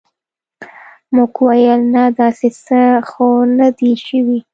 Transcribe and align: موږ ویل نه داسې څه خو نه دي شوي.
موږ 1.15 1.33
ویل 1.45 1.81
نه 1.95 2.03
داسې 2.19 2.49
څه 2.65 2.79
خو 3.09 3.27
نه 3.59 3.67
دي 3.77 3.93
شوي. 4.05 4.39